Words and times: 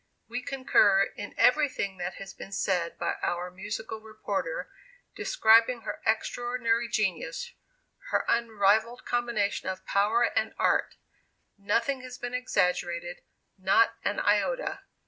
"We 0.27 0.41
concur 0.41 1.03
in 1.15 1.35
everything 1.37 1.97
that 1.99 2.15
has 2.15 2.33
been 2.33 2.51
said 2.51 2.97
by 2.97 3.17
our 3.21 3.51
musical 3.51 4.01
reporter, 4.01 4.67
describing 5.15 5.81
her 5.81 6.01
extraordinary 6.07 6.87
genius 6.89 7.53
her 8.09 8.25
unrivalled 8.27 9.05
combination 9.05 9.69
of 9.69 9.85
power 9.85 10.23
and 10.23 10.55
art. 10.57 10.95
Nothing 11.55 12.01
has 12.01 12.17
been 12.17 12.33
exaggerated, 12.33 13.21
not 13.59 13.93
an 14.03 14.19
iota. 14.19 14.79